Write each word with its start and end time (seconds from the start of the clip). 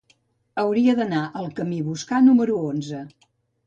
Hauria 0.61 0.95
d'anar 1.01 1.21
al 1.43 1.53
camí 1.61 1.85
Boscà 1.93 2.25
número 2.33 2.61
onze. 2.75 3.09